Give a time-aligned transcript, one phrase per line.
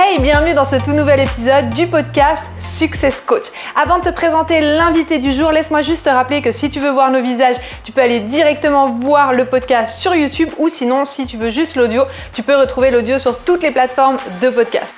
[0.00, 3.46] Hey, bienvenue dans ce tout nouvel épisode du podcast Success Coach.
[3.74, 6.92] Avant de te présenter l'invité du jour, laisse-moi juste te rappeler que si tu veux
[6.92, 11.26] voir nos visages, tu peux aller directement voir le podcast sur YouTube ou sinon, si
[11.26, 14.94] tu veux juste l'audio, tu peux retrouver l'audio sur toutes les plateformes de podcast.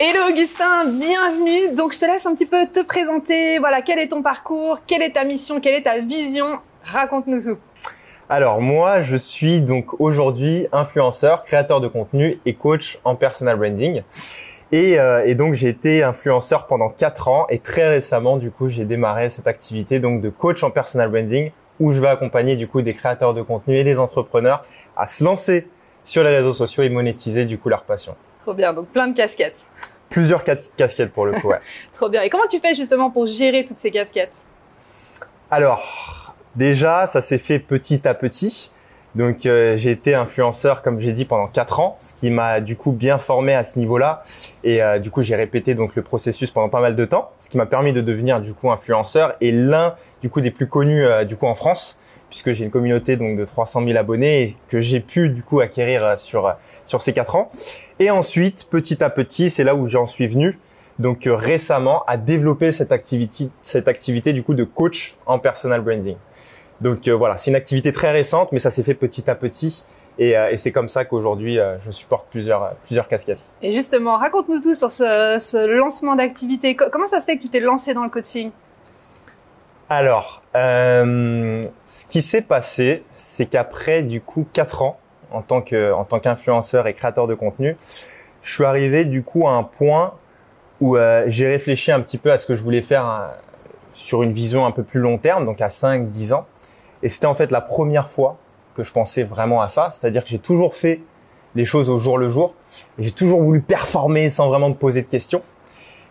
[0.00, 1.74] Hello Augustin, bienvenue.
[1.74, 3.58] Donc je te laisse un petit peu te présenter.
[3.58, 6.60] Voilà, quel est ton parcours, quelle est ta mission, quelle est ta vision?
[6.82, 7.58] Raconte-nous tout.
[8.34, 14.04] Alors moi, je suis donc aujourd'hui influenceur, créateur de contenu et coach en personal branding.
[14.72, 18.86] Et, euh, donc j'ai été influenceur pendant quatre ans et très récemment du coup j'ai
[18.86, 22.80] démarré cette activité donc de coach en personal branding où je vais accompagner du coup
[22.80, 24.64] des créateurs de contenu et des entrepreneurs
[24.96, 25.68] à se lancer
[26.02, 28.16] sur les réseaux sociaux et monétiser du coup leur passion.
[28.44, 29.66] Trop bien, donc plein de casquettes.
[30.08, 31.60] Plusieurs casquettes pour le coup, ouais.
[31.94, 32.22] Trop bien.
[32.22, 34.46] Et comment tu fais justement pour gérer toutes ces casquettes?
[35.50, 36.21] Alors,
[36.56, 38.72] Déjà, ça s'est fait petit à petit.
[39.14, 42.76] Donc euh, j'ai été influenceur, comme j'ai dit, pendant quatre ans, ce qui m'a du
[42.76, 44.22] coup bien formé à ce niveau-là.
[44.64, 47.50] Et euh, du coup, j'ai répété donc le processus pendant pas mal de temps, ce
[47.50, 51.04] qui m'a permis de devenir du coup influenceur et l'un du coup des plus connus
[51.04, 51.98] euh, du coup en France,
[52.30, 55.60] puisque j'ai une communauté donc de 300 000 abonnés et que j'ai pu du coup
[55.60, 56.54] acquérir sur
[56.86, 57.50] sur ces quatre ans.
[57.98, 60.58] Et ensuite, petit à petit, c'est là où j'en suis venu.
[60.98, 66.16] Donc récemment, à développer cette activité, cette activité du coup de coach en personal branding.
[66.82, 69.86] Donc euh, voilà, c'est une activité très récente, mais ça s'est fait petit à petit.
[70.18, 73.42] Et, euh, c'est comme ça qu'aujourd'hui, euh, je supporte plusieurs, plusieurs casquettes.
[73.62, 76.74] Et justement, raconte-nous tout sur ce, lancement d'activité.
[76.76, 78.50] Comment ça se fait que tu t'es lancé dans le coaching?
[79.88, 84.98] Alors, ce qui s'est passé, c'est qu'après du coup 4 ans
[85.30, 87.76] en tant que en tant qu'influenceur et créateur de contenu,
[88.42, 90.14] je suis arrivé du coup à un point
[90.80, 90.96] où
[91.26, 93.30] j'ai réfléchi un petit peu à ce que je voulais faire
[93.94, 96.46] sur une vision un peu plus long terme, donc à 5-10 ans.
[97.02, 98.38] Et c'était en fait la première fois
[98.76, 99.90] que je pensais vraiment à ça.
[99.90, 101.00] C'est-à-dire que j'ai toujours fait
[101.54, 102.54] les choses au jour le jour.
[102.98, 105.42] J'ai toujours voulu performer sans vraiment me poser de questions.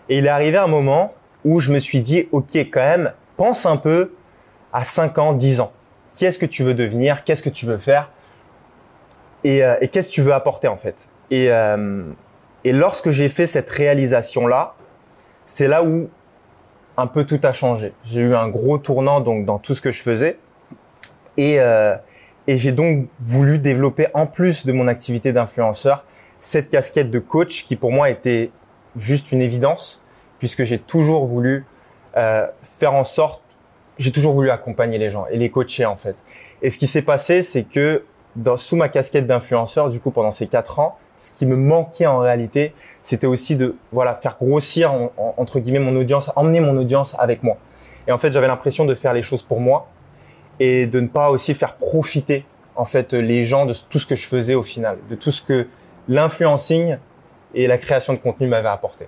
[0.10, 3.66] Et il est arrivé un moment où je me suis dit, OK, quand même, pense
[3.66, 4.14] un peu
[4.74, 5.72] à 5 ans, 10 ans.
[6.12, 7.24] Qui est-ce que tu veux devenir?
[7.24, 8.12] Qu'est-ce que tu veux faire?
[9.44, 11.10] Et, euh, qu'est-ce que tu veux apporter en fait?
[11.32, 12.04] Et, euh,
[12.64, 14.76] et lorsque j'ai fait cette réalisation-là,
[15.48, 16.10] c'est là où
[16.98, 17.94] un peu tout a changé.
[18.06, 20.38] J'ai eu un gros tournant donc dans tout ce que je faisais.
[21.38, 21.96] Et, euh,
[22.48, 26.04] et j'ai donc voulu développer en plus de mon activité d'influenceur
[26.42, 28.52] cette casquette de coach qui pour moi était
[28.98, 30.02] juste une évidence
[30.40, 31.66] puisque j'ai toujours voulu
[32.18, 32.48] euh,
[32.80, 33.42] faire en sorte,
[34.00, 36.16] j'ai toujours voulu accompagner les gens et les coacher en fait.
[36.64, 38.04] Et ce qui s'est passé, c'est que
[38.58, 42.18] sous ma casquette d'influenceur, du coup pendant ces quatre ans, ce qui me manquait en
[42.18, 44.92] réalité, c'était aussi de voilà faire grossir
[45.38, 47.58] entre guillemets mon audience, emmener mon audience avec moi.
[48.08, 49.88] Et en fait, j'avais l'impression de faire les choses pour moi
[50.64, 52.46] et de ne pas aussi faire profiter
[52.76, 55.42] en fait les gens de tout ce que je faisais au final, de tout ce
[55.42, 55.68] que
[56.08, 56.98] l'influencing
[57.56, 59.08] et la création de contenu m'avaient apporté.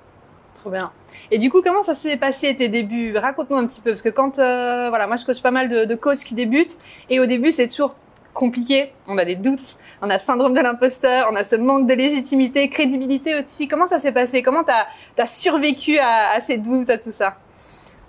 [0.56, 0.92] Trop bien.
[1.30, 3.16] Et du coup, comment ça s'est passé tes débuts?
[3.16, 5.86] Raconte-nous un petit peu, parce que quand, euh, voilà, moi je coach pas mal de,
[5.86, 6.78] de coachs qui débutent,
[7.12, 7.96] et au début c'est toujours
[8.34, 11.94] compliqué, on a des doutes, on a syndrome de l'imposteur, on a ce manque de
[11.94, 13.68] légitimité, crédibilité aussi.
[13.68, 14.42] Comment ça s'est passé?
[14.42, 17.38] Comment tu as, survécu à, à, ces doutes, à tout ça?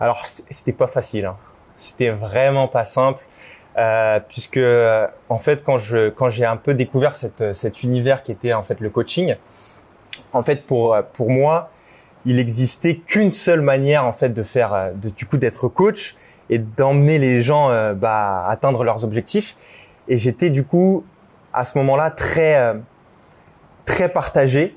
[0.00, 1.26] Alors, c'était pas facile.
[1.26, 1.36] Hein.
[1.76, 3.22] C'était vraiment pas simple.
[3.76, 4.60] Euh, puisque
[5.28, 8.62] en fait quand je quand j'ai un peu découvert cette, cet univers qui était en
[8.62, 9.34] fait le coaching,
[10.32, 11.70] en fait pour pour moi
[12.26, 16.16] il existait qu'une seule manière en fait de faire de, du coup d'être coach
[16.50, 19.56] et d'emmener les gens euh, bah, atteindre leurs objectifs.
[20.08, 21.04] Et j'étais du coup
[21.52, 22.74] à ce moment-là très euh,
[23.84, 24.76] très partagé.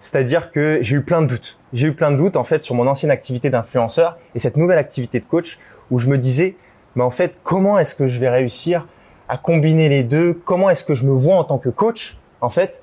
[0.00, 1.58] C'est-à-dire que j'ai eu plein de doutes.
[1.72, 4.78] J'ai eu plein de doutes en fait sur mon ancienne activité d'influenceur et cette nouvelle
[4.78, 5.58] activité de coach
[5.90, 6.56] où je me disais
[6.98, 8.84] mais en fait, comment est-ce que je vais réussir
[9.28, 10.34] à combiner les deux?
[10.44, 12.82] Comment est-ce que je me vois en tant que coach, en fait?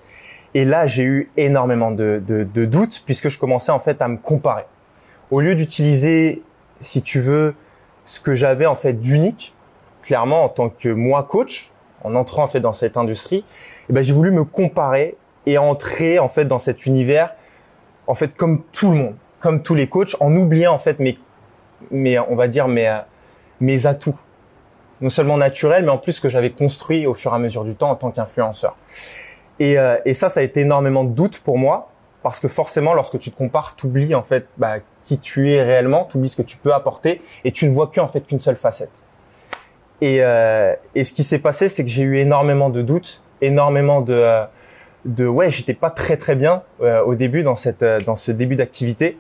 [0.54, 4.64] Et là, j'ai eu énormément de, doutes puisque je commençais en fait à me comparer.
[5.32, 6.44] Au lieu d'utiliser,
[6.80, 7.56] si tu veux,
[8.06, 9.54] ce que j'avais en fait d'unique,
[10.02, 11.72] clairement en tant que moi coach,
[12.06, 13.44] en entrant en fait dans cette industrie,
[13.90, 17.36] eh ben j'ai voulu me comparer et entrer en fait dans cet univers,
[18.08, 21.20] en fait comme tout le monde, comme tous les coachs, en oubliant en fait mes,
[21.92, 23.02] mes on va dire mes
[23.60, 24.20] mes atouts,
[25.02, 27.76] non seulement naturels, mais en plus que j'avais construit au fur et à mesure du
[27.76, 28.76] temps en tant qu'influenceur.
[29.60, 31.90] Et, euh, et ça, ça a été énormément de doute pour moi,
[32.24, 35.62] parce que forcément, lorsque tu te compares, tu oublies en fait bah, qui tu es
[35.62, 38.40] réellement, tu oublies ce que tu peux apporter, et tu ne vois qu'en fait qu'une
[38.40, 38.92] seule facette.
[40.02, 44.02] Et, euh, et ce qui s'est passé, c'est que j'ai eu énormément de doutes, énormément
[44.02, 44.46] de, euh,
[45.06, 48.56] de ouais, j'étais pas très très bien euh, au début dans cette dans ce début
[48.56, 49.18] d'activité.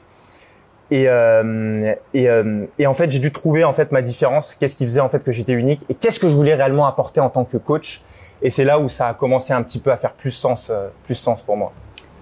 [0.91, 4.55] Et, euh, et, euh, et, en fait, j'ai dû trouver en fait ma différence.
[4.55, 7.19] Qu'est-ce qui faisait en fait que j'étais unique et qu'est-ce que je voulais réellement apporter
[7.19, 8.01] en tant que coach.
[8.41, 10.87] Et c'est là où ça a commencé un petit peu à faire plus sens, euh,
[11.05, 11.73] plus sens pour moi.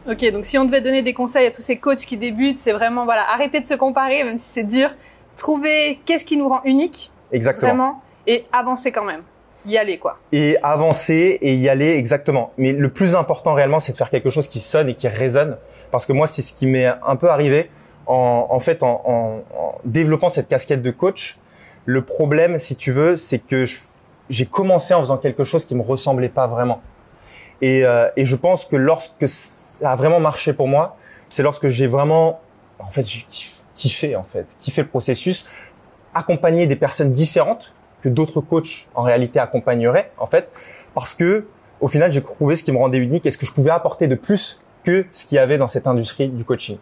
[0.09, 2.71] Ok, donc si on devait donner des conseils à tous ces coachs qui débutent, c'est
[2.71, 4.89] vraiment voilà, arrêter de se comparer, même si c'est dur,
[5.35, 7.67] trouver qu'est-ce qui nous rend unique, Exactement.
[7.67, 9.21] vraiment, et avancer quand même,
[9.65, 10.19] y aller quoi.
[10.33, 12.51] et avancer et y aller exactement.
[12.57, 15.57] Mais le plus important réellement, c'est de faire quelque chose qui sonne et qui résonne.
[15.89, 17.69] Parce que moi, c'est ce qui m'est un peu arrivé
[18.07, 21.37] en, en fait en, en- en développant cette casquette de coach.
[21.85, 23.65] Le problème, si tu veux, c'est que
[24.29, 26.81] j'ai commencé en faisant quelque chose qui me ressemblait pas vraiment.
[27.61, 30.97] Et, euh, et je pense que lorsque ça a vraiment marché pour moi,
[31.29, 32.39] c'est lorsque j'ai vraiment,
[32.79, 35.45] en fait, j'ai kiff- kiffé en fait, kiffé le processus,
[36.13, 40.49] accompagner des personnes différentes que d'autres coachs en réalité accompagneraient en fait
[40.93, 41.47] parce que
[41.79, 44.07] au final j'ai trouvé ce qui me rendait unique et ce que je pouvais apporter
[44.07, 46.77] de plus que ce qu'il y avait dans cette industrie du coaching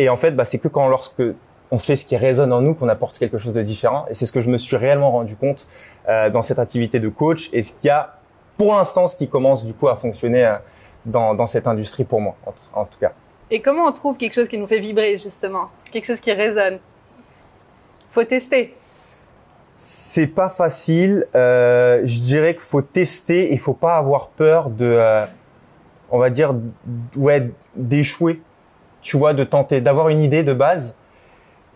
[0.00, 1.22] et en fait bah, c'est que quand lorsque
[1.70, 4.26] on fait ce qui résonne en nous qu'on apporte quelque chose de différent et c'est
[4.26, 5.68] ce que je me suis réellement rendu compte
[6.08, 8.18] euh, dans cette activité de coach et ce qui a
[8.58, 10.56] pour l'instant ce qui commence du coup à fonctionner euh,
[11.06, 13.12] dans, dans cette industrie pour moi en, tout- en tout cas
[13.50, 16.78] Et comment on trouve quelque chose qui nous fait vibrer justement, quelque chose qui résonne?
[18.12, 18.74] Faut tester.
[19.76, 21.26] C'est pas facile.
[21.34, 25.24] Euh, je dirais qu'il faut tester et il faut pas avoir peur de, euh,
[26.10, 26.54] on va dire,
[27.16, 28.40] ouais, d'échouer.
[29.02, 30.96] Tu vois, de tenter, d'avoir une idée de base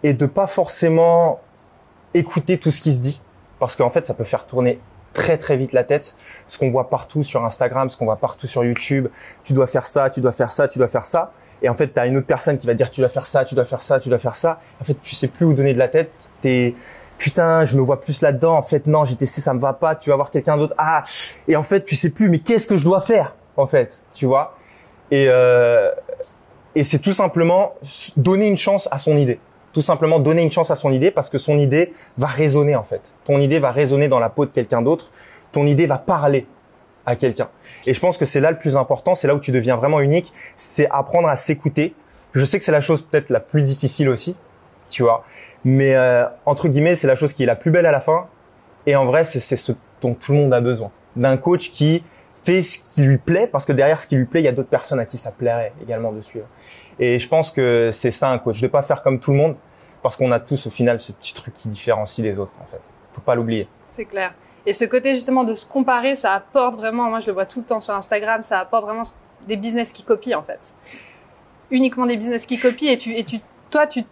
[0.03, 1.41] et de pas forcément
[2.13, 3.21] écouter tout ce qui se dit,
[3.59, 4.79] parce qu'en fait, ça peut faire tourner
[5.15, 6.17] très très vite la tête.
[6.49, 9.09] Ce qu'on voit partout sur Instagram, ce qu'on voit partout sur YouTube,
[9.45, 11.33] tu dois faire ça, tu dois faire ça, tu dois faire ça.
[11.63, 13.45] Et en fait, tu as une autre personne qui va dire tu dois faire ça,
[13.45, 14.61] tu dois faire ça, tu dois faire ça.
[14.81, 16.13] En fait, tu sais plus où donner de la tête.
[16.43, 16.75] T'es
[17.17, 18.57] putain, je me vois plus là-dedans.
[18.57, 19.95] En fait, non, j'ai testé, ça me va pas.
[19.95, 20.75] Tu vas voir quelqu'un d'autre.
[20.77, 21.05] Ah,
[21.49, 22.29] et en fait, tu sais plus.
[22.29, 23.35] Mais qu'est-ce que je dois faire?
[23.57, 24.57] En fait, tu vois?
[25.11, 25.91] Et euh,
[26.75, 27.75] et c'est tout simplement
[28.17, 29.39] donner une chance à son idée.
[29.73, 32.85] Tout simplement donner une chance à son idée parce que son idée va résonner en
[32.85, 33.01] fait.
[33.25, 35.11] Ton idée va résonner dans la peau de quelqu'un d'autre.
[35.53, 36.47] Ton idée va parler
[37.07, 37.49] à quelqu'un.
[37.87, 40.01] Et je pense que c'est là le plus important, c'est là où tu deviens vraiment
[40.01, 41.95] unique, c'est apprendre à s'écouter.
[42.33, 44.37] Je sais que c'est la chose peut-être la plus difficile aussi,
[44.89, 45.25] tu vois,
[45.65, 48.27] mais euh, entre guillemets, c'est la chose qui est la plus belle à la fin.
[48.87, 50.91] Et en vrai, c'est ce dont tout le monde a besoin.
[51.17, 52.03] D'un coach qui
[52.45, 54.53] fait ce qui lui plaît, parce que derrière ce qui lui plaît, il y a
[54.53, 56.47] d'autres personnes à qui ça plairait également de suivre.
[56.99, 59.57] Et je pense que c'est ça un coach, de pas faire comme tout le monde,
[60.03, 62.81] parce qu'on a tous au final ce petit truc qui différencie les autres en fait.
[63.15, 63.67] Faut pas l'oublier.
[63.89, 64.35] C'est clair.
[64.67, 67.61] Et ce côté justement de se comparer, ça apporte vraiment, moi je le vois tout
[67.61, 69.03] le temps sur Instagram, ça apporte vraiment
[69.47, 70.75] des business qui copient en fait.
[71.71, 74.05] Uniquement des business qui copient et tu, et tu, toi tu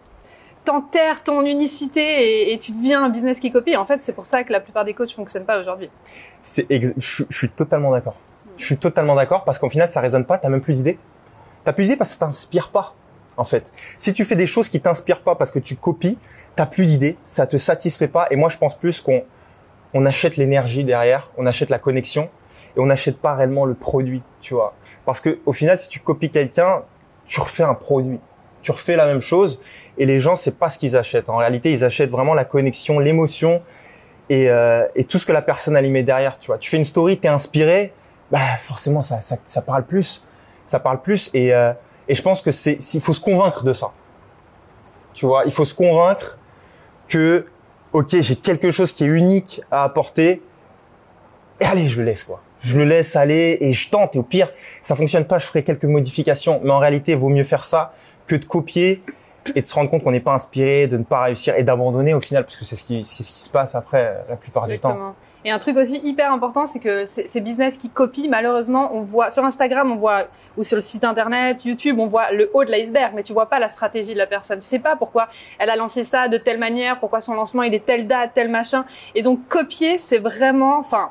[0.65, 3.75] t'enterres ton unicité et, tu deviens un business qui copie.
[3.75, 5.89] En fait, c'est pour ça que la plupart des coachs fonctionnent pas aujourd'hui.
[6.43, 8.15] C'est je, suis totalement d'accord.
[8.57, 10.99] Je suis totalement d'accord parce qu'au final ça résonne pas, t'as même plus d'idées.
[11.63, 12.93] T'as plus d'idées parce que ça t'inspire pas
[13.37, 13.71] en fait.
[13.97, 16.19] Si tu fais des choses qui t'inspirent pas parce que tu copies,
[16.55, 18.27] t'as plus d'idées, ça te satisfait pas.
[18.29, 19.23] Et moi je pense plus qu'on
[19.93, 22.29] on achète l'énergie derrière, on achète la connexion
[22.75, 24.75] et on n'achète pas réellement le produit, tu vois.
[25.05, 26.83] Parce que au final si tu copies quelqu'un,
[27.25, 28.19] tu refais un produit,
[28.61, 29.61] tu refais la même chose
[29.97, 31.29] et les gens c'est pas ce qu'ils achètent.
[31.29, 33.61] En réalité ils achètent vraiment la connexion, l'émotion
[34.29, 36.57] et, euh, et tout ce que la personne y met derrière, tu vois.
[36.57, 37.93] Tu fais une story, t'es inspiré,
[38.31, 40.23] bah forcément ça, ça, ça parle plus,
[40.65, 41.73] ça parle plus et, euh,
[42.07, 43.91] et je pense que c'est, il faut se convaincre de ça.
[45.13, 46.39] Tu vois, il faut se convaincre
[47.07, 47.45] que
[47.91, 50.41] ok j'ai quelque chose qui est unique à apporter
[51.59, 52.41] et allez je le laisse quoi.
[52.61, 54.49] Je le laisse aller et je tente et au pire
[54.81, 57.93] ça fonctionne pas, je ferai quelques modifications, mais en réalité il vaut mieux faire ça
[58.25, 59.03] que de copier
[59.55, 62.13] et de se rendre compte qu'on n'est pas inspiré, de ne pas réussir et d'abandonner
[62.13, 64.67] au final parce que c'est ce qui, ce qui se passe après euh, la plupart
[64.67, 65.15] du temps.
[65.45, 69.01] Et un truc aussi hyper important, c'est que ces ces business qui copient, malheureusement, on
[69.01, 72.63] voit sur Instagram, on voit ou sur le site internet, YouTube, on voit le haut
[72.63, 74.59] de l'iceberg, mais tu vois pas la stratégie de la personne.
[74.59, 75.27] Tu sais pas pourquoi
[75.59, 78.49] elle a lancé ça de telle manière, pourquoi son lancement il est telle date, tel
[78.49, 78.85] machin.
[79.15, 81.09] Et donc copier, c'est vraiment, enfin,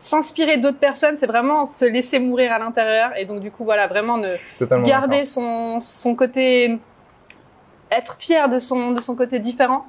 [0.00, 3.12] s'inspirer d'autres personnes, c'est vraiment se laisser mourir à l'intérieur.
[3.16, 6.78] Et donc du coup, voilà, vraiment ne Totalement garder son son côté,
[7.90, 9.86] être fier de son de son côté différent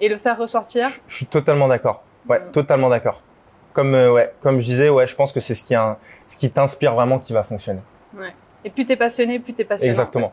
[0.00, 0.88] et le faire ressortir.
[1.08, 2.02] Je suis totalement d'accord.
[2.28, 2.52] Ouais, Mm.
[2.52, 3.20] totalement d'accord.
[3.72, 6.36] Comme euh, ouais, comme je disais, ouais, je pense que c'est ce qui a, ce
[6.36, 7.80] qui t'inspire vraiment qui va fonctionner.
[8.64, 9.90] Et plus t'es passionné, plus t'es passionné.
[9.90, 10.32] Exactement.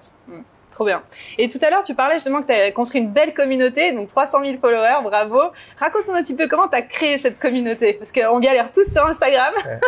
[0.71, 1.01] Trop bien.
[1.37, 4.07] Et tout à l'heure, tu parlais justement que tu as construit une belle communauté, donc
[4.07, 5.39] 300 000 followers, bravo.
[5.77, 9.05] Raconte-nous un petit peu comment tu as créé cette communauté, parce qu'on galère tous sur
[9.05, 9.53] Instagram.
[9.65, 9.79] Ouais.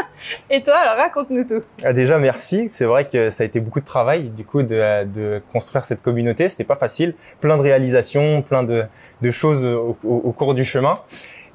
[0.49, 1.63] Et toi, alors raconte-nous tout.
[1.85, 2.67] Ah, déjà, merci.
[2.67, 6.01] C'est vrai que ça a été beaucoup de travail, du coup, de, de construire cette
[6.01, 6.49] communauté.
[6.49, 7.15] C'était pas facile.
[7.39, 8.83] Plein de réalisations, plein de,
[9.21, 10.95] de choses au, au- au cours du chemin.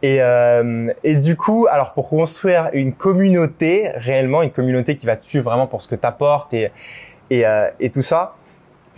[0.00, 5.16] Et, euh, et du coup, alors pour construire une communauté, réellement une communauté qui va
[5.16, 6.70] te suivre vraiment pour ce que tu apportes et,
[7.30, 8.36] et, euh, et tout ça,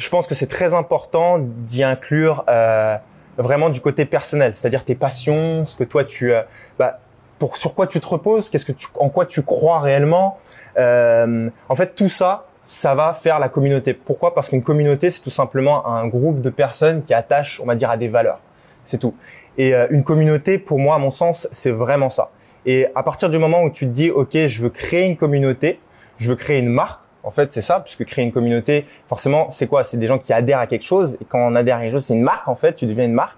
[0.01, 2.97] je pense que c'est très important d'y inclure euh,
[3.37, 6.41] vraiment du côté personnel, c'est-à-dire tes passions, ce que toi tu, euh,
[6.79, 7.01] bah,
[7.39, 10.39] pour sur quoi tu te reposes, qu'est-ce que tu, en quoi tu crois réellement.
[10.79, 13.93] Euh, en fait, tout ça, ça va faire la communauté.
[13.93, 14.35] Pourquoi?
[14.35, 17.91] Parce qu'une communauté, c'est tout simplement un groupe de personnes qui attachent, on va dire,
[17.91, 18.41] à des valeurs.
[18.85, 19.15] C'est tout.
[19.59, 22.31] Et euh, une communauté, pour moi, à mon sens, c'est vraiment ça.
[22.65, 25.79] Et à partir du moment où tu te dis, ok, je veux créer une communauté,
[26.19, 29.67] je veux créer une marque, en fait, c'est ça, puisque créer une communauté, forcément, c'est
[29.67, 29.85] quoi?
[29.85, 31.17] C'est des gens qui adhèrent à quelque chose.
[31.21, 33.13] Et quand on adhère à quelque chose, c'est une marque, en fait, tu deviens une
[33.13, 33.37] marque.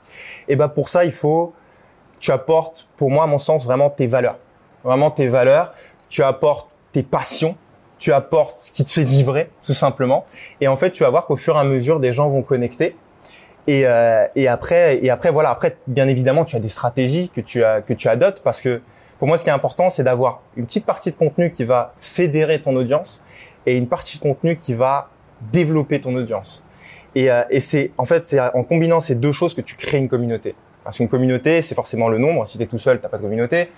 [0.49, 1.53] Et ben pour ça, il faut,
[2.21, 4.39] tu apportes, pour moi, à mon sens, vraiment tes valeurs.
[4.85, 5.73] Vraiment tes valeurs.
[6.09, 7.57] Tu apportes tes passions.
[7.99, 10.27] Tu apportes ce qui te fait vibrer, tout simplement.
[10.61, 12.97] Et en fait, tu vas voir qu'au fur et à mesure, des gens vont connecter.
[13.69, 15.51] Et, euh, et après, et après, voilà.
[15.51, 18.83] Après, bien évidemment, tu as des stratégies que tu as que tu adoptes parce que
[19.21, 21.95] pour moi, ce qui est important, c'est d'avoir une petite partie de contenu qui va
[22.01, 23.25] fédérer ton audience
[23.67, 25.11] et une partie de contenu qui va
[25.53, 26.63] développer ton audience.
[27.15, 29.99] Et, euh, et c'est en fait, c'est en combinant ces deux choses que tu crées
[29.99, 30.55] une communauté.
[30.85, 32.47] Parce qu'une communauté, c'est forcément le nombre.
[32.49, 33.69] Si tu es tout seul, t'as pas de communauté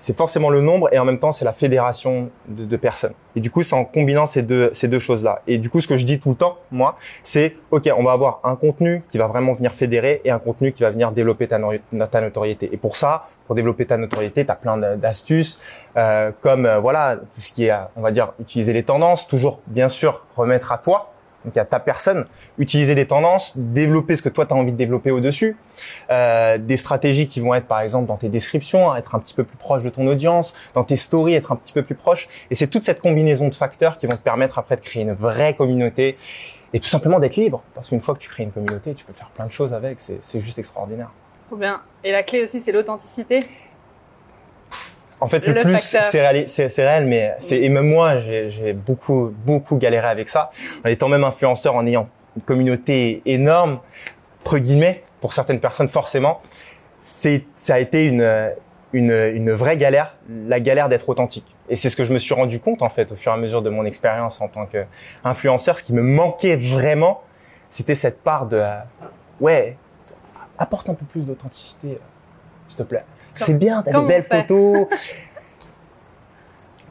[0.00, 3.12] c'est forcément le nombre et en même temps c'est la fédération de, de, personnes.
[3.36, 5.42] Et du coup, c'est en combinant ces deux ces deux choses-là.
[5.46, 8.12] Et du coup, ce que je dis tout le temps, moi, c'est ok, on va
[8.12, 11.46] avoir un contenu qui va vraiment venir fédérer et un contenu qui va venir développer
[11.46, 11.60] ta,
[12.10, 12.70] ta notoriété.
[12.72, 15.60] Et pour ça, pour développer ta notoriété, tu as plein d'astuces
[15.96, 19.60] euh, comme euh, voilà tout ce qui est, on va dire, utiliser les tendances, toujours
[19.66, 21.12] bien sûr remettre à toi
[21.44, 22.24] donc à ta personne,
[22.58, 25.56] utiliser des tendances, développer ce que toi tu as envie de développer au-dessus,
[26.10, 29.44] euh, des stratégies qui vont être par exemple dans tes descriptions, être un petit peu
[29.44, 32.28] plus proche de ton audience, dans tes stories, être un petit peu plus proche.
[32.50, 35.14] Et c'est toute cette combinaison de facteurs qui vont te permettre après de créer une
[35.14, 36.16] vraie communauté
[36.72, 37.62] et tout simplement d'être libre.
[37.74, 39.98] Parce qu'une fois que tu crées une communauté, tu peux faire plein de choses avec,
[40.00, 41.10] c'est juste extraordinaire.
[41.56, 41.80] Bien.
[42.04, 43.40] Et la clé aussi, c'est l'authenticité
[45.20, 50.06] en fait, le, plus, c'est réel, mais c'est et même moi, j'ai beaucoup, beaucoup galéré
[50.08, 50.50] avec ça.
[50.84, 53.80] En étant même influenceur, en ayant une communauté énorme,
[54.40, 56.40] entre guillemets, pour certaines personnes, forcément,
[57.02, 58.52] c'est, ça a été une,
[58.92, 61.54] une, une vraie galère, la galère d'être authentique.
[61.68, 63.38] Et c'est ce que je me suis rendu compte, en fait, au fur et à
[63.38, 65.78] mesure de mon expérience en tant qu'influenceur.
[65.78, 67.22] Ce qui me manquait vraiment,
[67.68, 68.62] c'était cette part de,
[69.40, 69.76] ouais,
[70.58, 71.96] apporte un peu plus d'authenticité,
[72.68, 73.04] s'il te plaît.
[73.34, 74.86] C'est bien, t'as des belles photos.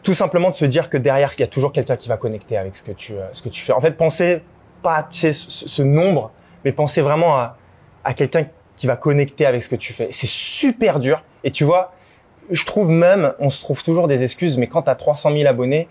[0.04, 2.58] Tout simplement de se dire que derrière, il y a toujours quelqu'un qui va connecter
[2.58, 3.74] avec ce que tu, euh, ce que tu fais.
[3.74, 4.42] En fait, pensez
[4.82, 6.32] pas, tu sais, ce, nombre,
[6.64, 7.58] mais pensez vraiment à,
[8.04, 10.08] à quelqu'un qui va connecter avec ce que tu fais.
[10.12, 11.22] C'est super dur.
[11.44, 11.92] Et tu vois,
[12.50, 15.48] je trouve même, on se trouve toujours des excuses, mais quand tu as 300 000
[15.48, 15.88] abonnés,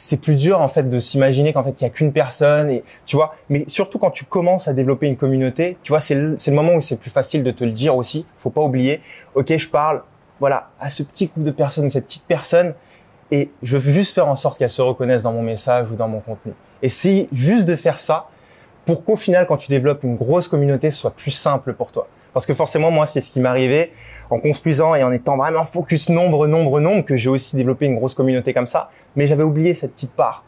[0.00, 2.84] c'est plus dur en fait de s'imaginer qu'en fait il y a qu'une personne et
[3.04, 6.36] tu vois mais surtout quand tu commences à développer une communauté tu vois c'est le,
[6.46, 8.24] le moment où c'est plus facile de te le dire aussi.
[8.38, 9.00] Faut pas oublier
[9.34, 10.02] ok je parle
[10.38, 12.74] voilà à ce petit groupe de personnes cette petite personne
[13.32, 16.08] et je veux juste faire en sorte qu'elle se reconnaisse dans mon message ou dans
[16.08, 16.52] mon contenu.
[16.80, 16.88] Et
[17.32, 18.28] juste de faire ça
[18.86, 22.06] pour qu'au final quand tu développes une grosse communauté ce soit plus simple pour toi.
[22.34, 23.90] Parce que forcément moi c'est ce qui m'arrivait
[24.30, 27.96] en construisant et en étant vraiment focus nombre, nombre, nombre, que j'ai aussi développé une
[27.96, 28.90] grosse communauté comme ça.
[29.16, 30.44] Mais j'avais oublié cette petite part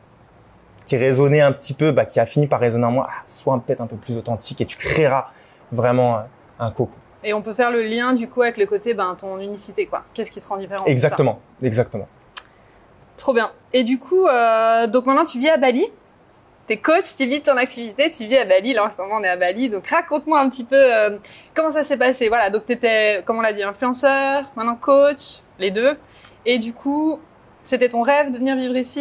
[0.86, 3.06] qui résonnait un petit peu, bah, qui a fini par résonner en moi.
[3.08, 5.28] Ah, sois peut-être un peu plus authentique et tu créeras
[5.72, 6.20] vraiment euh,
[6.58, 6.92] un coco.
[7.22, 10.02] Et on peut faire le lien du coup avec le côté, ben, ton unicité, quoi.
[10.14, 12.08] Qu'est-ce qui te rend différent Exactement, exactement.
[13.16, 13.50] Trop bien.
[13.72, 15.84] Et du coup, euh, donc maintenant tu vis à Bali?
[16.70, 18.74] T'es coach, tu vis ton activité, tu vis à Bali.
[18.74, 19.68] Là, en ce moment, on est à Bali.
[19.70, 21.18] Donc, raconte-moi un petit peu euh,
[21.52, 22.28] comment ça s'est passé.
[22.28, 25.96] Voilà, donc tu étais, comme on l'a dit, influenceur, maintenant coach, les deux.
[26.46, 27.18] Et du coup,
[27.64, 29.00] c'était ton rêve de venir vivre ici?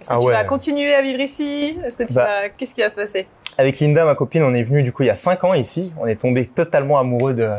[0.00, 1.76] Est-ce que ah tu vas continuer à vivre ici?
[1.84, 2.48] Est-ce que tu bah.
[2.56, 3.26] Qu'est-ce qui va se passer?
[3.58, 5.92] Avec Linda, ma copine, on est venu du coup il y a cinq ans ici.
[5.98, 7.50] On est tombé totalement amoureux de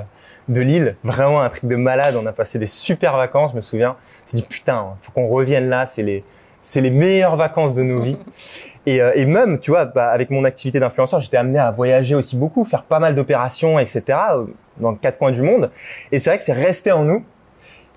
[0.48, 2.16] de l'île, vraiment un truc de malade.
[2.22, 3.96] On a passé des super vacances, je me souviens.
[4.26, 5.86] C'est dit putain, faut qu'on revienne là.
[5.86, 6.24] C'est les
[6.62, 8.18] c'est les meilleures vacances de nos vies.
[8.86, 12.16] Et, euh, et même, tu vois, bah, avec mon activité d'influenceur, j'étais amené à voyager
[12.16, 14.04] aussi beaucoup, faire pas mal d'opérations, etc.
[14.32, 14.46] Euh,
[14.78, 15.72] dans quatre coins du monde.
[16.12, 17.24] Et c'est vrai que c'est resté en nous.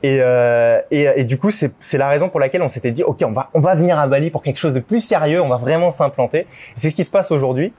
[0.02, 3.32] Et, euh, et, du coup, c'est la raison pour laquelle on s'était dit, ok, on
[3.32, 5.90] va on va venir à Bali pour quelque chose de plus sérieux, on va vraiment
[5.90, 6.46] s'implanter.
[6.76, 7.72] C'est ce qui se passe aujourd'hui.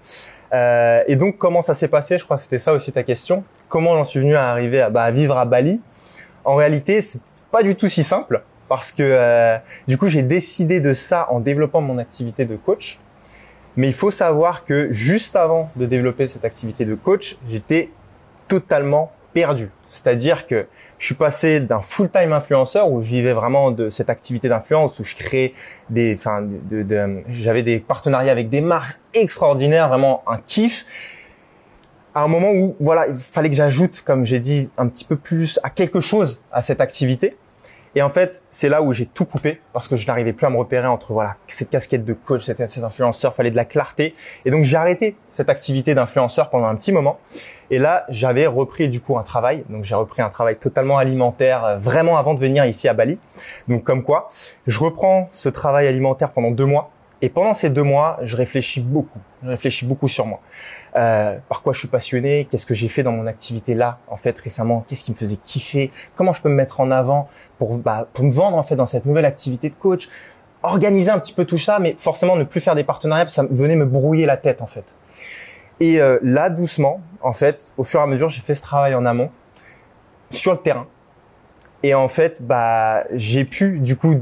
[0.53, 2.17] Euh, et donc, comment ça s'est passé?
[2.17, 3.43] Je crois que c'était ça aussi ta question.
[3.69, 5.79] Comment j'en suis venu à arriver à, bah, à vivre à Bali?
[6.43, 9.57] En réalité, c'est pas du tout si simple parce que euh,
[9.87, 12.99] du coup j'ai décidé de ça en développant mon activité de coach.
[13.75, 17.89] Mais il faut savoir que juste avant de développer cette activité de coach, j'étais
[18.47, 19.69] totalement perdu.
[19.89, 24.49] C'est-à-dire que je suis passé d'un full-time influenceur où je vivais vraiment de cette activité
[24.49, 25.53] d'influence où je créais
[25.89, 30.85] des, enfin, de, de, j'avais des partenariats avec des marques extraordinaires, vraiment un kiff.
[32.13, 35.15] À un moment où, voilà, il fallait que j'ajoute, comme j'ai dit, un petit peu
[35.15, 37.37] plus à quelque chose à cette activité.
[37.95, 40.49] Et en fait, c'est là où j'ai tout coupé parce que je n'arrivais plus à
[40.49, 44.15] me repérer entre voilà cette casquette de coach, cet, cet influenceur, fallait de la clarté.
[44.45, 47.19] Et donc j'ai arrêté cette activité d'influenceur pendant un petit moment.
[47.71, 49.63] Et là, j'avais repris du coup un travail.
[49.69, 53.17] Donc j'ai repris un travail totalement alimentaire, euh, vraiment avant de venir ici à Bali.
[53.67, 54.29] Donc comme quoi,
[54.67, 56.91] je reprends ce travail alimentaire pendant deux mois.
[57.21, 59.19] Et pendant ces deux mois, je réfléchis beaucoup.
[59.43, 60.39] Je réfléchis beaucoup sur moi.
[60.95, 64.17] Euh, par quoi je suis passionné, qu'est-ce que j'ai fait dans mon activité là, en
[64.17, 67.77] fait, récemment, qu'est-ce qui me faisait kiffer, comment je peux me mettre en avant pour,
[67.77, 70.09] bah, pour me vendre, en fait, dans cette nouvelle activité de coach,
[70.63, 73.75] organiser un petit peu tout ça, mais forcément ne plus faire des partenariats, ça venait
[73.75, 74.85] me brouiller la tête, en fait.
[75.81, 78.95] Et euh, là, doucement, en fait, au fur et à mesure, j'ai fait ce travail
[78.95, 79.29] en amont,
[80.29, 80.87] sur le terrain.
[81.83, 84.21] Et en fait, bah, j'ai pu, du coup,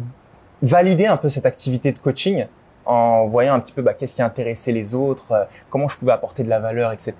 [0.61, 2.45] valider un peu cette activité de coaching
[2.87, 6.13] en voyant un petit peu bah, qu'est-ce qui intéressait les autres, euh, comment je pouvais
[6.13, 7.13] apporter de la valeur, etc.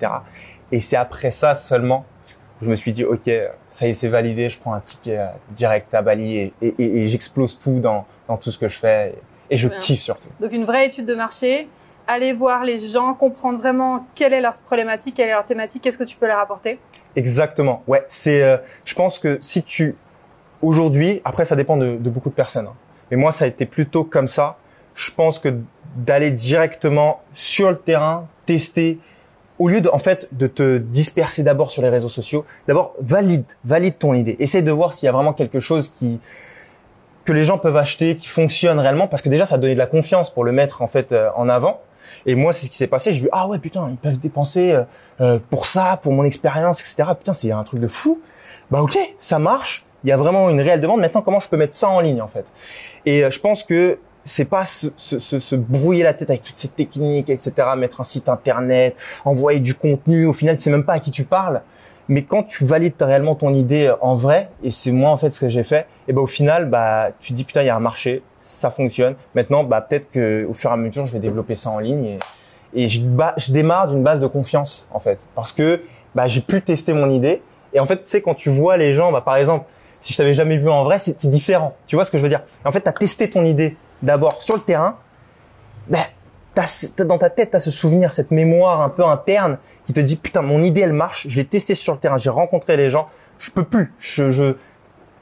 [0.71, 2.05] Et c'est après ça seulement
[2.59, 3.29] que je me suis dit, ok,
[3.69, 6.73] ça y est, c'est validé, je prends un ticket euh, direct à Bali et, et,
[6.79, 9.15] et, j'explose tout dans, dans, tout ce que je fais
[9.49, 10.29] et, je kiffe surtout.
[10.39, 11.67] Donc une vraie étude de marché,
[12.07, 15.97] aller voir les gens, comprendre vraiment quelle est leur problématique, quelle est leur thématique, qu'est-ce
[15.97, 16.79] que tu peux leur apporter?
[17.15, 17.83] Exactement.
[17.87, 18.43] Ouais, c'est.
[18.43, 19.95] Euh, je pense que si tu
[20.61, 22.75] aujourd'hui, après ça dépend de, de beaucoup de personnes, hein,
[23.11, 24.57] mais moi ça a été plutôt comme ça
[24.97, 25.55] je pense que
[25.95, 28.99] d'aller directement sur le terrain, tester,
[29.59, 33.45] au lieu de, en fait, de te disperser d'abord sur les réseaux sociaux, d'abord valide,
[33.63, 34.35] valide ton idée.
[34.39, 36.19] Essaye de voir s'il y a vraiment quelque chose qui,
[37.25, 39.85] que les gens peuvent acheter, qui fonctionne réellement, parce que déjà, ça donné de la
[39.85, 41.81] confiance pour le mettre, en fait, euh, en avant.
[42.25, 43.13] Et moi, c'est ce qui s'est passé.
[43.13, 44.83] J'ai vu, ah ouais, putain, ils peuvent dépenser euh,
[45.21, 47.11] euh, pour ça, pour mon expérience, etc.
[47.17, 48.19] Putain, c'est un truc de fou.
[48.71, 49.85] Bah ok, ça marche.
[50.03, 51.01] Il y a vraiment une réelle demande.
[51.01, 52.45] Maintenant, comment je peux mettre ça en ligne, en fait?
[53.05, 56.67] Et je pense que c'est pas se, se, se, brouiller la tête avec toutes ces
[56.67, 57.53] techniques, etc.
[57.77, 60.25] Mettre un site internet, envoyer du contenu.
[60.25, 61.61] Au final, tu sais même pas à qui tu parles.
[62.09, 65.39] Mais quand tu valides réellement ton idée en vrai, et c'est moi en fait ce
[65.39, 67.75] que j'ai fait, et ben au final, bah tu te dis putain il y a
[67.75, 69.15] un marché, ça fonctionne.
[69.35, 72.17] Maintenant, bah peut-être que au fur et à mesure, je vais développer ça en ligne
[72.73, 73.01] et, je,
[73.49, 75.81] démarre d'une base de confiance en fait, parce que
[76.15, 77.41] bah j'ai pu tester mon idée.
[77.73, 79.65] Et en fait, tu sais quand tu vois les gens, bah par exemple,
[79.99, 81.75] si je t'avais jamais vu en vrai, c'est différent.
[81.87, 82.43] Tu vois ce que je veux dire?
[82.63, 84.97] En fait, tu as testé ton idée d'abord sur le terrain,
[85.87, 85.99] ben,
[86.99, 90.15] dans ta tête, tu as ce souvenir, cette mémoire un peu interne qui te dit
[90.15, 93.07] putain, mon idée elle marche, je l'ai testé sur le terrain, j'ai rencontré les gens,
[93.39, 94.55] je peux plus, je, je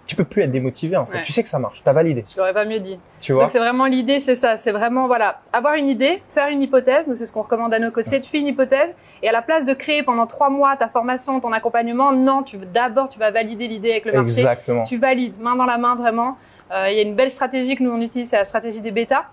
[0.05, 1.23] tu peux plus être démotivé en fait.
[1.23, 2.25] Tu sais que ça marche, tu as validé.
[2.29, 2.99] Je l'aurais pas mieux dit.
[3.19, 3.43] Tu vois.
[3.43, 7.07] Donc c'est vraiment l'idée, c'est ça, c'est vraiment voilà, avoir une idée, faire une hypothèse.
[7.07, 8.21] Nous c'est ce qu'on recommande à nos coachés.
[8.21, 11.39] Tu fais une hypothèse et à la place de créer pendant trois mois ta formation,
[11.39, 14.41] ton accompagnement, non, tu d'abord tu vas valider l'idée avec le marché.
[14.41, 14.83] Exactement.
[14.83, 16.37] Tu valides main dans la main vraiment.
[16.71, 18.91] Euh, il y a une belle stratégie que nous on utilise, c'est la stratégie des
[18.91, 19.25] bêtas.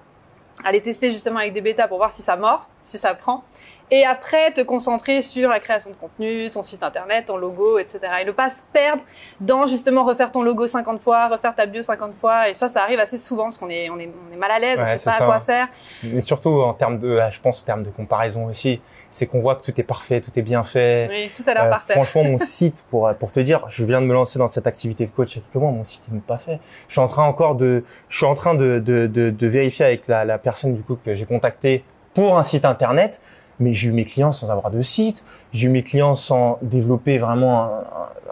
[0.64, 3.44] Aller tester justement avec des bêtas pour voir si ça mord, si ça prend.
[3.94, 8.00] Et après, te concentrer sur la création de contenu, ton site internet, ton logo, etc.
[8.22, 9.02] Et ne pas se perdre
[9.38, 12.48] dans justement refaire ton logo 50 fois, refaire ta bio 50 fois.
[12.48, 14.58] Et ça, ça arrive assez souvent parce qu'on est, on est, on est mal à
[14.58, 15.68] l'aise, on sait pas à quoi faire.
[16.04, 19.56] Mais surtout en termes de, je pense, en termes de comparaison aussi c'est qu'on voit
[19.56, 21.06] que tout est parfait, tout est bien fait.
[21.10, 21.92] Oui, tout a l'air euh, parfait.
[21.92, 25.04] Franchement, mon site, pour pour te dire, je viens de me lancer dans cette activité
[25.04, 26.60] de coach il y a quelques mois, mon site n'est pas fait.
[26.88, 29.84] Je suis en train encore de, je suis en train de de, de, de vérifier
[29.84, 33.20] avec la, la personne du coup que j'ai contacté pour un site internet,
[33.60, 37.18] mais j'ai eu mes clients sans avoir de site, j'ai eu mes clients sans développer
[37.18, 37.64] vraiment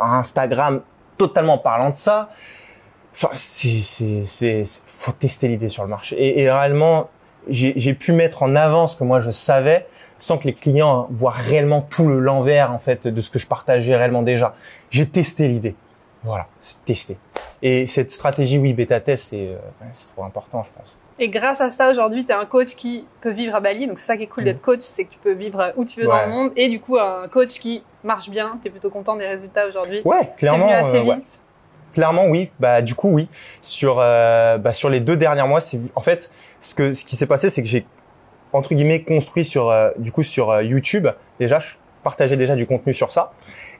[0.00, 0.80] un, Instagram
[1.18, 2.30] totalement parlant de ça.
[3.12, 6.16] Enfin, c'est c'est c'est faut tester l'idée sur le marché.
[6.16, 7.10] Et, et réellement,
[7.48, 9.86] j'ai pu mettre en avant ce que moi je savais
[10.20, 13.46] sans que les clients voient réellement tout le l'envers en fait de ce que je
[13.46, 14.54] partageais réellement déjà.
[14.90, 15.74] J'ai testé l'idée.
[16.22, 17.16] Voilà, c'est testé.
[17.62, 19.56] Et cette stratégie, oui, bêta test, c'est euh,
[20.14, 20.98] trop important, je pense.
[21.22, 23.86] Et grâce à ça, aujourd'hui, tu es un coach qui peut vivre à Bali.
[23.86, 24.46] Donc, c'est ça qui est cool mm.
[24.46, 26.52] d'être coach, c'est que tu peux vivre où tu veux dans le monde.
[26.56, 28.58] Et du coup, un coach qui marche bien.
[28.62, 30.00] Tu es plutôt content des résultats aujourd'hui.
[30.04, 30.68] Ouais, clairement.
[30.68, 31.40] C'est assez euh, vite.
[31.92, 32.50] Clairement, oui.
[32.58, 33.28] Bah, du coup, oui.
[33.60, 36.30] Sur, euh, bah, sur les deux derniers mois, c'est en fait
[36.60, 37.84] ce que ce qui s'est passé, c'est que j'ai
[38.52, 41.08] entre guillemets construit sur euh, du coup sur euh, YouTube.
[41.38, 43.32] Déjà, je partageais déjà du contenu sur ça.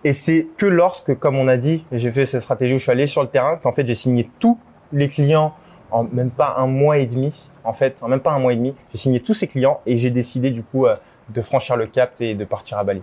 [0.05, 2.93] Et c'est que lorsque, comme on a dit, j'ai fait cette stratégie où je suis
[2.93, 4.59] allé sur le terrain, qu'en fait j'ai signé tous
[4.93, 5.55] les clients
[5.91, 7.49] en même pas un mois et demi.
[7.65, 9.99] En fait, en même pas un mois et demi, j'ai signé tous ces clients et
[9.99, 10.95] j'ai décidé du coup euh,
[11.29, 13.03] de franchir le cap et de partir à Bali.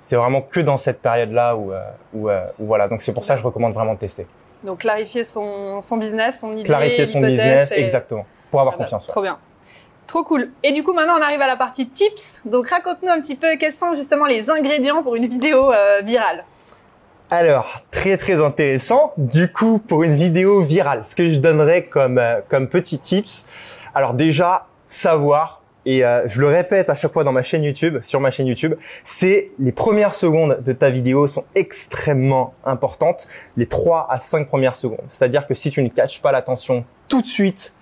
[0.00, 1.72] C'est vraiment que dans cette période-là où,
[2.12, 2.88] où, où, voilà.
[2.88, 4.26] Donc c'est pour ça que je recommande vraiment de tester.
[4.64, 8.84] Donc clarifier son, son business, son idée, clarifier son business, exactement, pour avoir ah bah,
[8.84, 9.06] confiance.
[9.06, 9.38] Trop bien.
[10.06, 10.50] Trop cool.
[10.62, 12.42] Et du coup, maintenant, on arrive à la partie tips.
[12.44, 16.44] Donc, raconte-nous un petit peu quels sont justement les ingrédients pour une vidéo euh, virale.
[17.34, 19.14] Alors, très très intéressant.
[19.16, 23.46] Du coup, pour une vidéo virale, ce que je donnerais comme euh, comme petit tips,
[23.94, 28.00] alors déjà savoir et euh, je le répète à chaque fois dans ma chaîne YouTube,
[28.02, 33.66] sur ma chaîne YouTube, c'est les premières secondes de ta vidéo sont extrêmement importantes, les
[33.66, 35.00] 3 à 5 premières secondes.
[35.08, 37.72] C'est-à-dire que si tu ne catches pas l'attention tout de suite,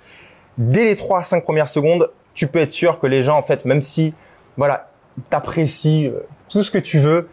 [0.58, 3.42] dès les 3 à 5 premières secondes, tu peux être sûr que les gens, en
[3.42, 4.14] fait, même si,
[4.56, 4.92] voilà,
[5.28, 7.28] t'apprécient euh, tout ce que tu veux,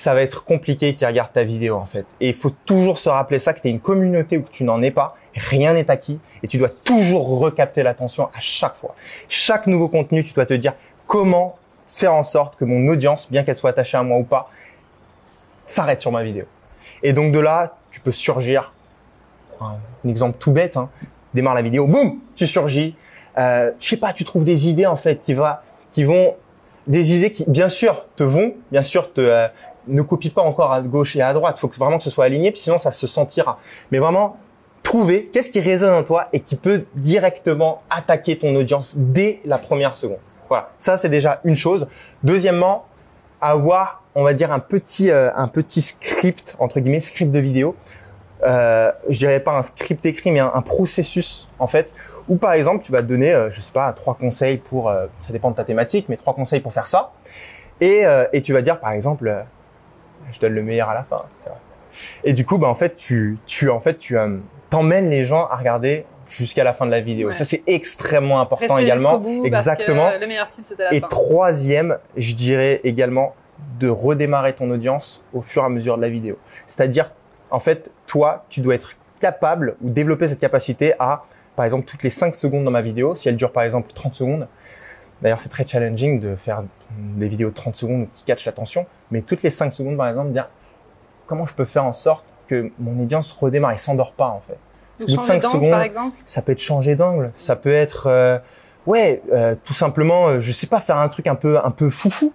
[0.00, 2.06] ça va être compliqué qu'ils regardent ta vidéo en fait.
[2.22, 4.64] Et il faut toujours se rappeler ça, que tu es une communauté ou que tu
[4.64, 8.94] n'en es pas, rien n'est acquis et tu dois toujours recapter l'attention à chaque fois.
[9.28, 10.72] Chaque nouveau contenu, tu dois te dire
[11.06, 14.48] comment faire en sorte que mon audience, bien qu'elle soit attachée à moi ou pas,
[15.66, 16.46] s'arrête sur ma vidéo.
[17.02, 18.72] Et donc de là, tu peux surgir.
[19.60, 19.76] Un,
[20.08, 20.88] exemple tout bête, hein,
[21.34, 22.96] démarre la vidéo, boum, tu surgis.
[23.36, 26.36] Euh, je sais pas, tu trouves des idées en fait qui va, qui vont,
[26.86, 29.46] des idées qui bien sûr te vont, bien sûr te, euh,
[29.88, 31.56] ne copie pas encore à gauche et à droite.
[31.58, 33.58] Il faut que vraiment que ce soit aligné, puis sinon ça se sentira.
[33.90, 34.36] Mais vraiment,
[34.82, 39.58] trouver qu'est-ce qui résonne en toi et qui peut directement attaquer ton audience dès la
[39.58, 40.18] première seconde.
[40.48, 41.88] Voilà, ça c'est déjà une chose.
[42.24, 42.86] Deuxièmement,
[43.40, 47.76] avoir, on va dire un petit, euh, un petit script entre guillemets, script de vidéo.
[48.42, 51.92] Euh, je dirais pas un script écrit, mais un, processus en fait,
[52.28, 54.90] où par exemple tu vas te donner, euh, je sais pas, trois conseils pour,
[55.26, 57.12] ça dépend de ta thématique, mais trois conseils pour faire ça.
[57.80, 58.04] Et
[58.42, 59.44] tu vas dire par exemple,
[60.32, 61.22] je donne le meilleur à la fin.
[62.24, 64.36] Et du coup, bah en fait, tu, tu en fait, tu euh,
[64.70, 67.32] t'emmènes les gens à regarder jusqu'à la fin de la vidéo.
[67.32, 69.18] Ça c'est extrêmement important également.
[69.18, 70.04] Bout Exactement.
[70.04, 71.08] Parce que le meilleur type c'était la Et fin.
[71.08, 73.34] troisième, je dirais également
[73.78, 76.38] de redémarrer ton audience au fur et à mesure de la vidéo.
[76.66, 77.12] C'est-à-dire,
[77.50, 81.24] en fait, toi, tu dois être capable ou développer cette capacité à,
[81.56, 84.14] par exemple, toutes les 5 secondes dans ma vidéo, si elle dure par exemple 30
[84.14, 84.48] secondes,
[85.22, 86.62] D'ailleurs, c'est très challenging de faire
[86.98, 90.30] des vidéos de 30 secondes qui catchent l'attention, mais toutes les 5 secondes, par exemple,
[90.30, 90.48] dire
[91.26, 94.58] comment je peux faire en sorte que mon audience redémarre et s'endort pas, en fait?
[94.98, 96.16] Donc, Au bout de changer cinq d'angle, secondes, par exemple.
[96.26, 98.38] Ça peut être changer d'angle, ça peut être, euh,
[98.86, 101.90] ouais, euh, tout simplement, euh, je sais pas, faire un truc un peu, un peu
[101.90, 102.32] foufou.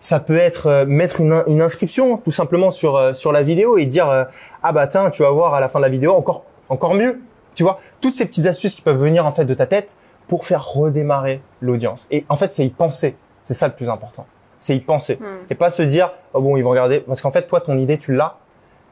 [0.00, 3.78] Ça peut être euh, mettre une, une inscription tout simplement sur euh, sur la vidéo
[3.78, 4.24] et dire euh,
[4.62, 7.20] ah bah tiens tu vas voir à la fin de la vidéo encore encore mieux
[7.56, 7.80] tu vois?
[8.00, 9.96] Toutes ces petites astuces qui peuvent venir en fait de ta tête
[10.28, 14.26] pour faire redémarrer l'audience et en fait c'est y penser c'est ça le plus important
[14.60, 15.46] c'est y penser Hmm.
[15.50, 17.98] et pas se dire oh bon ils vont regarder parce qu'en fait toi ton idée
[17.98, 18.36] tu l'as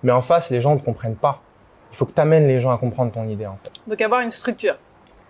[0.03, 1.41] mais en face les gens ne comprennent pas
[1.93, 4.21] il faut que tu amènes les gens à comprendre ton idée en fait Donc avoir
[4.23, 4.77] une structure.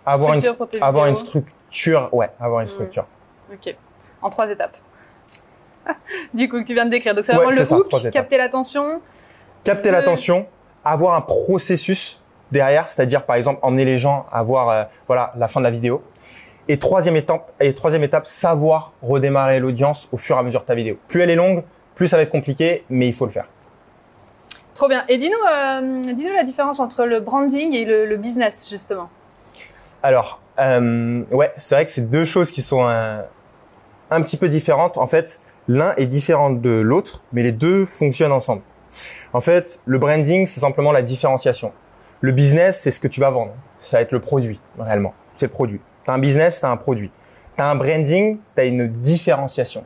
[0.05, 2.71] avoir une Structure pour tes avoir une structure ouais avoir une Hmm.
[2.71, 3.07] structure
[3.53, 3.77] Ok.
[4.23, 4.77] En trois étapes.
[6.35, 7.15] du coup, que tu viens de décrire.
[7.15, 9.01] Donc c'est Ouais, vraiment c'est le hook, capter l'attention.
[9.63, 9.95] capter Deux.
[9.95, 10.47] l'attention,
[10.85, 12.21] avoir un processus
[12.53, 15.71] derrière, c'est-à-dire par exemple emmener les gens à voir euh, voilà la fin de la
[15.71, 16.03] vidéo.
[16.69, 20.67] Et troisième étape, et troisième étape, savoir redémarrer l'audience au fur et à mesure de
[20.67, 20.97] ta vidéo.
[21.07, 21.63] Plus elle est longue,
[21.95, 23.47] plus ça va être compliqué, mais il faut le faire.
[24.75, 25.05] Trop bien.
[25.09, 29.09] Et dis-nous, euh, dis-nous la différence entre le branding et le, le business justement.
[30.03, 33.25] Alors, euh, ouais, c'est vrai que c'est deux choses qui sont un,
[34.11, 34.99] un petit peu différentes.
[34.99, 38.63] En fait, l'un est différent de l'autre, mais les deux fonctionnent ensemble.
[39.33, 41.73] En fait, le branding, c'est simplement la différenciation.
[42.21, 43.53] Le business, c'est ce que tu vas vendre.
[43.81, 45.15] Ça va être le produit, réellement.
[45.37, 45.81] C'est le produit.
[46.05, 47.11] Tu as un business, tu as un produit.
[47.57, 49.85] Tu as un branding, tu as une différenciation,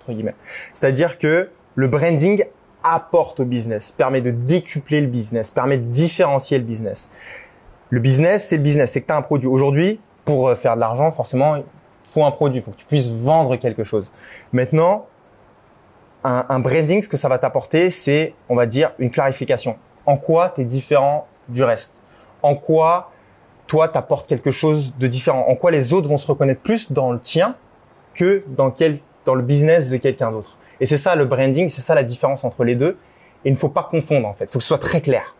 [0.00, 0.34] entre guillemets.
[0.72, 2.44] C'est-à-dire que le branding
[2.82, 7.10] apporte au business, permet de décupler le business, permet de différencier le business.
[7.90, 9.48] Le business, c'est le business, c'est que tu as un produit.
[9.48, 11.64] Aujourd'hui, pour euh, faire de l'argent, forcément, il
[12.04, 14.10] faut un produit, il faut que tu puisses vendre quelque chose.
[14.52, 15.06] Maintenant,
[16.24, 19.76] un, un branding, ce que ça va t'apporter, c'est, on va dire, une clarification.
[20.04, 22.02] En quoi tu es différent du reste
[22.42, 23.10] En quoi
[23.66, 25.44] toi, t'apportes quelque chose de différent?
[25.48, 27.56] En quoi les autres vont se reconnaître plus dans le tien
[28.14, 30.56] que dans, quel, dans le business de quelqu'un d'autre?
[30.80, 32.96] Et c'est ça le branding, c'est ça la différence entre les deux.
[33.44, 34.44] Il ne faut pas confondre, en fait.
[34.44, 35.34] Il faut que ce soit très clair.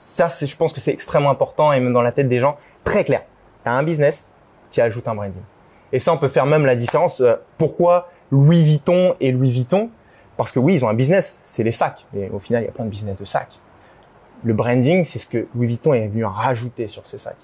[0.00, 3.04] Ça, je pense que c'est extrêmement important et même dans la tête des gens, très
[3.04, 3.22] clair.
[3.64, 4.30] Tu as un business,
[4.70, 5.42] tu ajoutes un branding.
[5.92, 7.20] Et ça, on peut faire même la différence.
[7.20, 9.90] euh, pourquoi Louis Vuitton et Louis Vuitton?
[10.36, 12.06] Parce que oui, ils ont un business, c'est les sacs.
[12.12, 13.58] Mais au final, il y a plein de business de sacs.
[14.44, 17.36] Le branding, c'est ce que Louis Vuitton est venu rajouter sur ses sacs.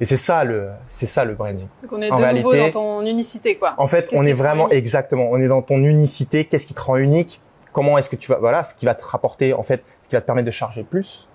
[0.00, 1.66] Et c'est ça le, c'est ça le branding.
[1.82, 3.74] Donc on est En de nouveau dans ton unicité quoi.
[3.76, 6.46] En fait, on est vraiment exactement, on est dans ton unicité.
[6.46, 7.42] Qu'est-ce qui te rend unique?
[7.72, 10.16] Comment est-ce que tu vas, voilà, ce qui va te rapporter, en fait, ce qui
[10.16, 11.28] va te permettre de charger plus,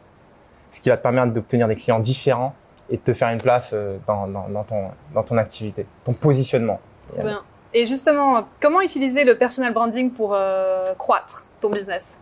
[0.71, 2.55] ce qui va te permettre d'obtenir des clients différents
[2.89, 6.13] et de te faire une place euh, dans, dans, dans ton, dans ton activité, ton
[6.13, 6.79] positionnement.
[7.17, 7.41] Bien.
[7.73, 12.21] Et justement, comment utiliser le personal branding pour euh, croître ton business?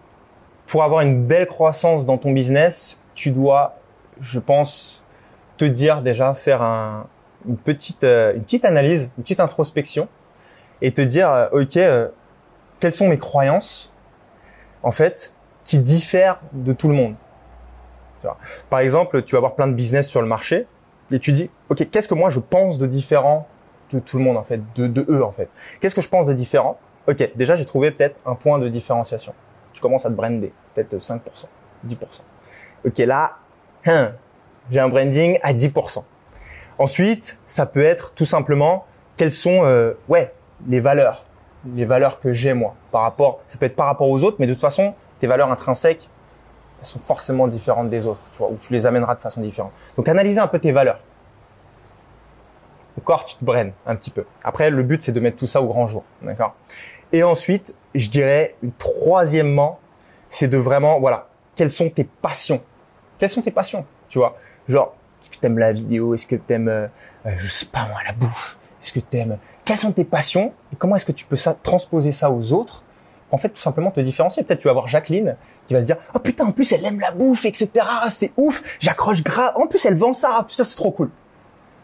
[0.68, 3.76] Pour avoir une belle croissance dans ton business, tu dois,
[4.22, 5.04] je pense,
[5.58, 7.08] te dire déjà faire un,
[7.48, 10.08] une petite, euh, une petite analyse, une petite introspection
[10.82, 12.10] et te dire, euh, ok, euh,
[12.80, 13.92] quelles sont mes croyances
[14.82, 17.16] en fait, qui diffèrent de tout le monde.
[18.70, 20.66] Par exemple, tu vas avoir plein de business sur le marché
[21.12, 23.48] et tu dis, ok, qu'est-ce que moi je pense de différent
[23.92, 25.50] de tout le monde en fait, de, de eux en fait?
[25.80, 26.78] Qu'est-ce que je pense de différent?
[27.08, 29.34] Ok, déjà j'ai trouvé peut-être un point de différenciation.
[29.84, 31.20] Commences à te brander, peut-être 5%,
[31.86, 31.98] 10%.
[32.86, 33.34] Ok, là,
[33.86, 34.14] hein,
[34.72, 36.06] j'ai un branding à 10%.
[36.80, 38.86] Ensuite, ça peut être tout simplement
[39.18, 40.34] quelles sont, euh, ouais,
[40.70, 41.26] les valeurs.
[41.76, 44.48] les valeurs que j'ai moi par rapport, ça peut être par rapport aux autres, mais
[44.48, 46.10] de toute façon, tes valeurs intrinsèques,
[46.80, 49.74] elles sont forcément différentes des autres, tu vois, ou tu les amèneras de façon différente.
[49.98, 51.00] Donc analyser un peu tes valeurs.
[52.98, 54.26] D'accord, tu te brennes un petit peu.
[54.46, 56.56] Après, le but c'est de mettre tout ça au grand jour, d'accord?
[57.14, 59.80] Et ensuite, je dirais, troisièmement,
[60.32, 62.62] c'est de vraiment, voilà, quelles sont tes passions?
[63.20, 63.86] Quelles sont tes passions?
[64.10, 64.36] Tu vois,
[64.68, 66.16] genre, est-ce que tu aimes la vidéo?
[66.16, 66.88] Est-ce que tu aimes, euh,
[67.28, 68.58] euh, je sais pas moi, la bouffe?
[68.82, 70.54] Est-ce que tu aimes Quelles sont tes passions?
[70.74, 72.84] Et comment est-ce que tu peux ça, transposer ça aux autres?
[73.30, 74.44] En fait, tout simplement te différencier.
[74.44, 77.00] Peut-être tu vas voir Jacqueline qui va se dire, oh putain, en plus elle aime
[77.00, 77.70] la bouffe, etc.
[78.10, 79.54] C'est ouf, j'accroche grave.
[79.56, 81.12] En plus elle vend ça, ah, putain, c'est trop cool.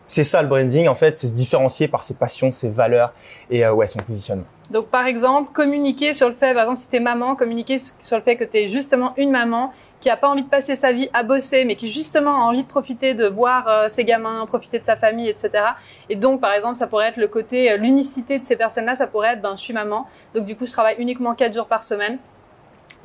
[0.09, 3.13] C'est ça le branding, en fait, c'est se différencier par ses passions, ses valeurs
[3.49, 4.45] et euh, ouais, son positionnement.
[4.71, 8.23] Donc par exemple, communiquer sur le fait, par exemple si t'es maman, communiquer sur le
[8.23, 11.23] fait que t'es justement une maman qui a pas envie de passer sa vie à
[11.23, 14.83] bosser, mais qui justement a envie de profiter de voir euh, ses gamins, profiter de
[14.83, 15.51] sa famille, etc.
[16.09, 19.07] Et donc, par exemple, ça pourrait être le côté, euh, l'unicité de ces personnes-là, ça
[19.07, 21.83] pourrait être, ben, je suis maman, donc du coup, je travaille uniquement quatre jours par
[21.83, 22.17] semaine.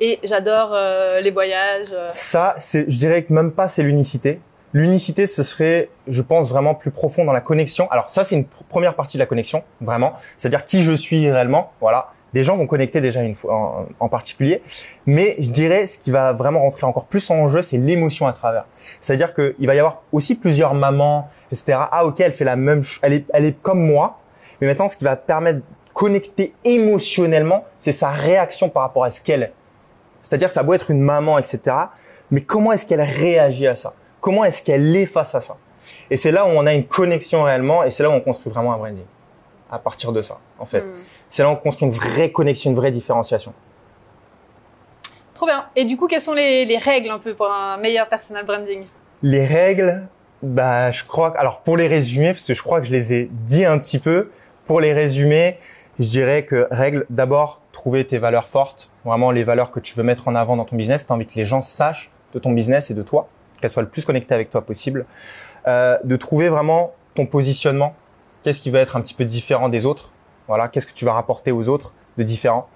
[0.01, 1.95] Et j'adore euh, les voyages.
[2.11, 4.41] Ça, c'est, je dirais que même pas c'est l'unicité.
[4.75, 7.89] L'unicité, ce serait, je pense, vraiment plus profond dans la connexion.
[7.91, 10.15] Alors ça, c'est une première partie de la connexion, vraiment.
[10.35, 11.71] C'est-à-dire qui je suis réellement.
[11.79, 12.11] Voilà.
[12.33, 14.61] Des gens vont connecter déjà une fois en, particulier.
[15.05, 18.33] Mais je dirais, ce qui va vraiment rentrer encore plus en jeu, c'est l'émotion à
[18.33, 18.65] travers.
[18.99, 21.77] C'est-à-dire qu'il va y avoir aussi plusieurs mamans, etc.
[21.89, 24.19] Ah, ok, elle fait la même, elle est, elle est comme moi.
[24.59, 29.11] Mais maintenant, ce qui va permettre de connecter émotionnellement, c'est sa réaction par rapport à
[29.11, 29.53] ce qu'elle est.
[30.23, 31.61] C'est-à-dire, ça doit être une maman, etc.
[32.29, 33.93] Mais comment est-ce qu'elle réagit à ça?
[34.25, 35.55] Comment est-ce qu'elle est face à ça?
[36.09, 38.51] Et c'est là où on a une connexion réellement et c'est là où on construit
[38.51, 39.05] vraiment un branding.
[39.69, 40.81] À partir de ça, en fait.
[40.81, 40.93] Hmm.
[41.29, 43.53] C'est là où on construit une vraie connexion, une vraie différenciation.
[45.35, 45.65] Trop bien.
[45.75, 48.85] Et du coup, quelles sont les, règles un peu pour un meilleur personal branding?
[49.21, 50.07] Les règles,
[50.41, 51.37] bah, je crois.
[51.37, 53.99] Alors, pour les résumer, parce que je crois que je les ai dit un petit
[53.99, 54.31] peu.
[54.65, 55.59] Pour les résumer,
[55.99, 60.03] je dirais que règle d'abord trouver tes valeurs fortes, vraiment les valeurs que tu veux
[60.03, 61.05] mettre en avant dans ton business.
[61.05, 63.29] Tu as envie que les gens sachent de ton business et de toi
[63.61, 65.05] qu'elle soit le plus connectée avec toi possible,
[65.67, 67.95] euh, de trouver vraiment ton positionnement,
[68.43, 70.11] qu'est-ce qui va être un petit peu différent des autres,
[70.47, 72.67] voilà, qu'est-ce que tu vas rapporter aux autres de différent,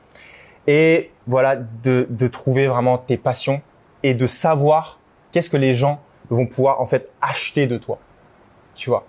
[0.67, 3.61] et voilà, de, de trouver vraiment tes passions
[4.03, 4.99] et de savoir
[5.31, 7.99] qu'est-ce que les gens vont pouvoir en fait acheter de toi,
[8.75, 9.05] tu vois?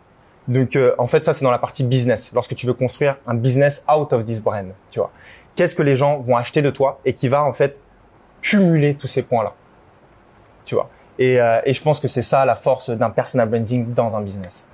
[0.49, 3.35] Donc euh, en fait ça c'est dans la partie business, lorsque tu veux construire un
[3.35, 5.11] business out of this brand, tu vois.
[5.55, 7.77] Qu'est-ce que les gens vont acheter de toi et qui va en fait
[8.41, 9.55] cumuler tous ces points là,
[10.65, 10.89] tu vois?
[11.21, 14.67] Euh, et, je pense que c'est ça la force d'un personal branding dans un business.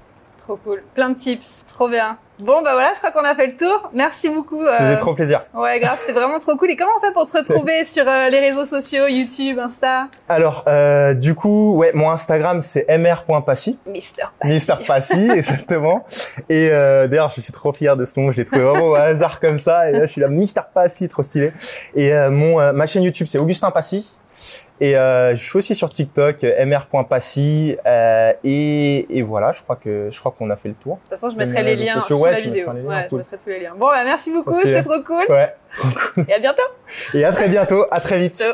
[0.47, 0.83] Trop cool.
[0.95, 1.65] Plein de tips.
[1.67, 2.19] Trop bien.
[2.39, 3.91] Bon, bah voilà, je crois qu'on a fait le tour.
[3.93, 4.63] Merci beaucoup.
[4.63, 4.79] Euh...
[4.79, 5.43] Ça trop plaisir.
[5.53, 6.71] Ouais, grave, c'était vraiment trop cool.
[6.71, 10.07] Et comment on fait pour te retrouver sur euh, les réseaux sociaux, YouTube, Insta?
[10.29, 13.81] Alors, euh, du coup, ouais, mon Instagram, c'est mr.passy.
[13.87, 14.53] Mister Passy.
[14.53, 16.05] Mister Passy, exactement.
[16.49, 18.31] Et euh, d'ailleurs, je suis trop fier de ce nom.
[18.31, 19.91] Je l'ai trouvé vraiment au hasard comme ça.
[19.91, 21.53] Et là, je suis là, Mister Passy, trop stylé.
[21.97, 24.15] Et mon ma chaîne YouTube, c'est Augustin Passy.
[24.81, 27.77] Et euh, je suis aussi sur TikTok, mr.passy.
[27.87, 30.97] Euh, et, et, voilà, je crois que je crois qu'on a fait le tour.
[30.97, 32.69] De toute façon, je mettrai les liens sous la vidéo.
[32.69, 33.75] ouais, je mettrai tous les liens.
[33.77, 35.25] Bon, bah, merci beaucoup, c'était trop cool.
[35.29, 35.55] Ouais.
[36.29, 36.63] et à bientôt.
[37.15, 38.37] Et à très bientôt, à très vite.
[38.37, 38.53] Ciao.